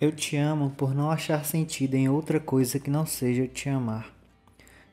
Eu 0.00 0.12
te 0.12 0.36
amo 0.36 0.70
por 0.70 0.94
não 0.94 1.10
achar 1.10 1.44
sentido 1.44 1.96
em 1.96 2.08
outra 2.08 2.38
coisa 2.38 2.78
que 2.78 2.88
não 2.88 3.04
seja 3.04 3.48
te 3.48 3.68
amar. 3.68 4.14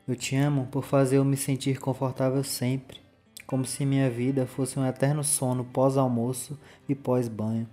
Eu 0.06 0.16
te 0.16 0.34
amo 0.34 0.66
por 0.66 0.82
fazer 0.82 1.18
eu 1.18 1.24
me 1.24 1.36
sentir 1.36 1.78
confortável 1.78 2.42
sempre, 2.42 3.00
como 3.46 3.64
se 3.64 3.86
minha 3.86 4.10
vida 4.10 4.48
fosse 4.48 4.76
um 4.80 4.84
eterno 4.84 5.22
sono 5.22 5.64
pós-almoço 5.64 6.58
e 6.88 6.94
pós-banho. 6.94 7.68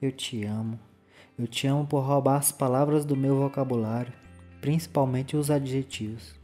Eu 0.00 0.12
te 0.12 0.44
amo. 0.44 0.78
Eu 1.36 1.48
te 1.48 1.66
amo 1.66 1.84
por 1.84 2.04
roubar 2.04 2.36
as 2.36 2.52
palavras 2.52 3.04
do 3.04 3.16
meu 3.16 3.34
vocabulário, 3.34 4.12
principalmente 4.60 5.36
os 5.36 5.50
adjetivos. 5.50 6.36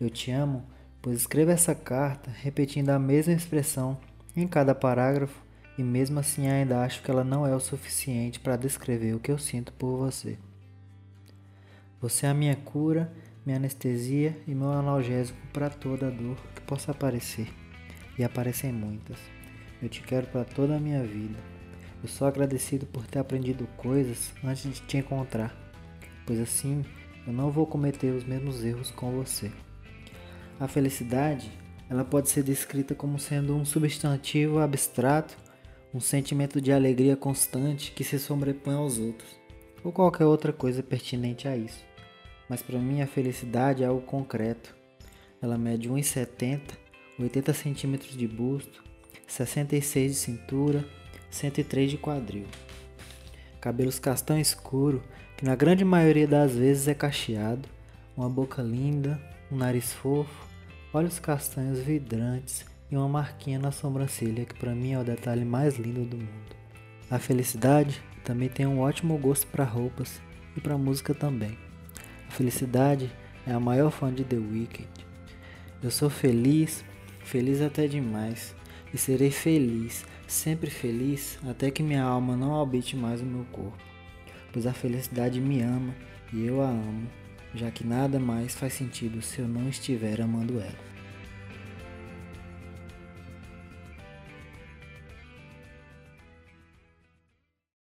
Eu 0.00 0.08
te 0.08 0.30
amo, 0.30 0.62
pois 1.02 1.16
escrevo 1.16 1.50
essa 1.50 1.74
carta 1.74 2.30
repetindo 2.30 2.90
a 2.90 2.98
mesma 2.98 3.32
expressão 3.32 3.98
em 4.36 4.46
cada 4.46 4.72
parágrafo 4.72 5.47
e 5.78 5.82
mesmo 5.84 6.18
assim 6.18 6.48
ainda 6.48 6.82
acho 6.82 7.00
que 7.00 7.10
ela 7.10 7.22
não 7.22 7.46
é 7.46 7.54
o 7.54 7.60
suficiente 7.60 8.40
para 8.40 8.56
descrever 8.56 9.14
o 9.14 9.20
que 9.20 9.30
eu 9.30 9.38
sinto 9.38 9.72
por 9.72 9.96
você. 9.96 10.36
Você 12.00 12.26
é 12.26 12.30
a 12.30 12.34
minha 12.34 12.56
cura, 12.56 13.12
minha 13.46 13.58
anestesia 13.58 14.36
e 14.44 14.54
meu 14.56 14.72
analgésico 14.72 15.38
para 15.52 15.70
toda 15.70 16.10
dor 16.10 16.36
que 16.52 16.60
possa 16.62 16.90
aparecer. 16.90 17.48
E 18.18 18.24
aparecem 18.24 18.72
muitas. 18.72 19.18
Eu 19.80 19.88
te 19.88 20.02
quero 20.02 20.26
para 20.26 20.44
toda 20.44 20.76
a 20.76 20.80
minha 20.80 21.04
vida. 21.04 21.38
Eu 22.02 22.08
sou 22.08 22.26
agradecido 22.26 22.84
por 22.84 23.06
ter 23.06 23.20
aprendido 23.20 23.64
coisas 23.76 24.32
antes 24.42 24.64
de 24.64 24.80
te 24.82 24.96
encontrar, 24.96 25.54
pois 26.26 26.40
assim 26.40 26.84
eu 27.24 27.32
não 27.32 27.50
vou 27.50 27.66
cometer 27.66 28.12
os 28.12 28.24
mesmos 28.24 28.64
erros 28.64 28.90
com 28.90 29.12
você. 29.12 29.52
A 30.58 30.66
felicidade, 30.66 31.50
ela 31.88 32.04
pode 32.04 32.30
ser 32.30 32.42
descrita 32.42 32.96
como 32.96 33.18
sendo 33.18 33.54
um 33.54 33.64
substantivo 33.64 34.58
abstrato 34.58 35.36
um 35.92 36.00
sentimento 36.00 36.60
de 36.60 36.70
alegria 36.70 37.16
constante 37.16 37.92
que 37.92 38.04
se 38.04 38.18
sobrepõe 38.18 38.74
aos 38.74 38.98
outros, 38.98 39.38
ou 39.82 39.90
qualquer 39.90 40.24
outra 40.24 40.52
coisa 40.52 40.82
pertinente 40.82 41.48
a 41.48 41.56
isso. 41.56 41.84
Mas 42.48 42.62
para 42.62 42.78
mim 42.78 43.00
a 43.00 43.06
felicidade 43.06 43.82
é 43.82 43.86
algo 43.86 44.02
concreto. 44.02 44.74
Ela 45.40 45.56
mede 45.56 45.88
1,70, 45.88 46.60
80 47.18 47.54
centímetros 47.54 48.16
de 48.16 48.26
busto, 48.26 48.82
66 49.26 50.12
de 50.12 50.18
cintura, 50.18 50.84
103 51.30 51.90
de 51.90 51.98
quadril. 51.98 52.46
Cabelos 53.60 53.98
castanho 53.98 54.40
escuro, 54.40 55.02
que 55.36 55.44
na 55.44 55.54
grande 55.54 55.84
maioria 55.84 56.26
das 56.26 56.54
vezes 56.54 56.88
é 56.88 56.94
cacheado, 56.94 57.68
uma 58.16 58.28
boca 58.28 58.62
linda, 58.62 59.20
um 59.50 59.56
nariz 59.56 59.92
fofo, 59.92 60.46
olhos 60.92 61.18
castanhos 61.18 61.78
vidrantes 61.78 62.64
e 62.90 62.96
uma 62.96 63.08
marquinha 63.08 63.58
na 63.58 63.70
sobrancelha 63.70 64.44
que 64.44 64.54
para 64.54 64.74
mim 64.74 64.92
é 64.92 64.98
o 64.98 65.04
detalhe 65.04 65.44
mais 65.44 65.76
lindo 65.76 66.04
do 66.04 66.16
mundo. 66.16 66.56
A 67.10 67.18
felicidade 67.18 68.02
também 68.24 68.48
tem 68.48 68.66
um 68.66 68.80
ótimo 68.80 69.16
gosto 69.18 69.46
para 69.46 69.64
roupas 69.64 70.20
e 70.56 70.60
para 70.60 70.76
música 70.76 71.14
também. 71.14 71.56
A 72.28 72.30
felicidade 72.30 73.10
é 73.46 73.52
a 73.52 73.60
maior 73.60 73.90
fã 73.90 74.12
de 74.12 74.24
The 74.24 74.36
Weeknd. 74.36 74.88
Eu 75.82 75.90
sou 75.90 76.10
feliz, 76.10 76.84
feliz 77.24 77.62
até 77.62 77.86
demais, 77.86 78.54
e 78.92 78.98
serei 78.98 79.30
feliz, 79.30 80.04
sempre 80.26 80.70
feliz, 80.70 81.38
até 81.48 81.70
que 81.70 81.82
minha 81.82 82.02
alma 82.02 82.36
não 82.36 82.60
habite 82.60 82.96
mais 82.96 83.20
o 83.20 83.26
meu 83.26 83.44
corpo. 83.46 83.78
Pois 84.52 84.66
a 84.66 84.72
felicidade 84.72 85.40
me 85.40 85.60
ama 85.62 85.94
e 86.32 86.46
eu 86.46 86.62
a 86.62 86.68
amo, 86.68 87.08
já 87.54 87.70
que 87.70 87.86
nada 87.86 88.18
mais 88.18 88.54
faz 88.54 88.74
sentido 88.74 89.22
se 89.22 89.40
eu 89.40 89.48
não 89.48 89.68
estiver 89.68 90.20
amando 90.20 90.60
ela. 90.60 90.97